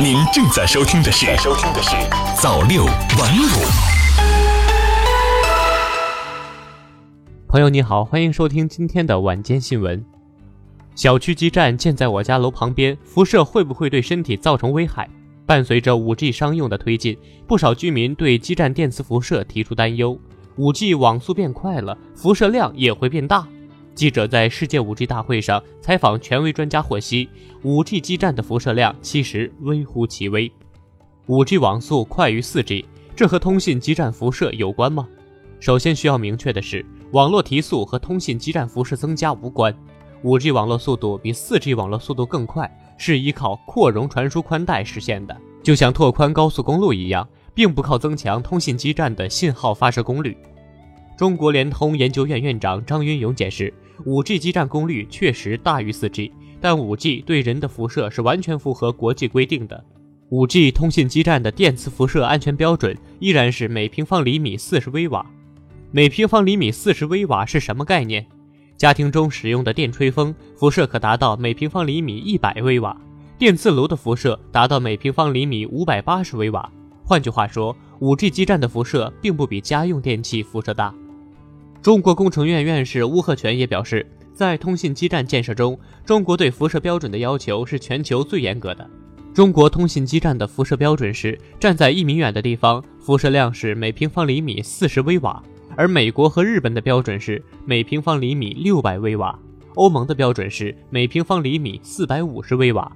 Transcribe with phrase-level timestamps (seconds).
[0.00, 1.90] 您正在收听的是《收听的是
[2.40, 3.46] 早六晚五》。
[7.46, 10.04] 朋友你好，欢迎收听今天的晚间新闻。
[10.94, 15.08] 小区基站建在我家楼旁边，辐射会不会对身体造成危害？
[15.46, 17.16] 伴随着 5G 商用的推进，
[17.46, 20.18] 不少居民对基站电磁辐射提出担忧。
[20.56, 23.46] 5G 网速变快了，辐射量也会变大。
[23.94, 27.28] 记者在世界 5G 大会上采访权威专家获悉
[27.62, 30.50] ，5G 基站的辐射量其实微乎其微。
[31.26, 35.06] 5G 网速快于 4G，这和通信基站辐射有关吗？
[35.60, 39.72] 首先需要明确的是，网络提速和通信基站辐射增加无关。
[40.24, 50.36] 5G 网络速度比 4G 网络速度更快，是依靠扩容传输宽带实现的，就像拓宽高速公路一样，并不靠增强通信基站的信号发射功率。
[51.16, 53.72] 中国联通研究院院长张云勇解释。
[54.04, 56.30] 5G 基站功率确实大于 4G，
[56.60, 59.84] 但 5G 对人的辐射是完全符合国际规定的。
[60.30, 65.24] 5G 通信基站的电磁辐射安全标准依然是每平方厘米40微瓦。
[65.90, 68.24] 每平方厘米40微瓦是什么概念？
[68.78, 72.96] 家庭中使用的电吹风辐射可达到每平方厘米100微瓦，
[73.38, 76.72] 电磁炉的辐射达到每平方厘米580微瓦。
[77.04, 80.94] 换句话说，5G 基站的辐射并不比家用电器辐射大。
[81.82, 88.88] 中国工程院院士邬贺铨也表示，在通信基站建设中，中国对辐射标准的要求是全球最严格的。
[89.34, 95.42] 中国通信基站的辐射标准是站在一米远的地方，辐射量是每平方厘米四十微瓦，
[95.74, 99.36] 而美国和日本的标准是每平方厘米六百微瓦，
[99.74, 102.92] 欧盟的标准是每平方厘米四百五十微瓦。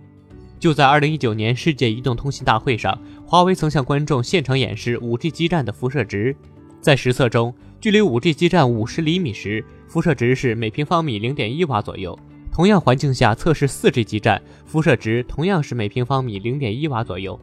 [0.60, 6.36] 就在二零一九年世界移动通信大会上，华为曾向观众现场演示五 G 基站的辐射值，
[6.80, 7.52] 在实测中。
[7.86, 12.18] 距离 5G 基站50厘米时，辐射值是每平方米0.1瓦左右。
[12.50, 17.38] 同样环境下测试 4G 基站，辐射值同样是每平方米0.1瓦左右。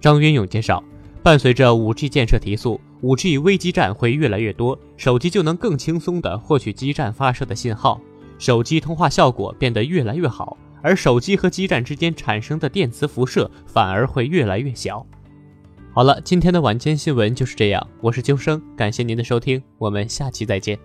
[0.00, 0.82] 张云勇介绍，
[1.22, 8.00] 伴随着 5G 建设提速，5G 微基站会越来越多，手机就能更轻松地获取基站发射的信号，
[8.36, 15.06] 手机通话效果变得越来越好，而手机和基站之间产生的电磁辐射反而会越来越小。
[15.94, 17.88] 好了，今天的晚间新闻就是这样。
[18.00, 20.76] 我是秋生，感谢您的收听，我们下期再见。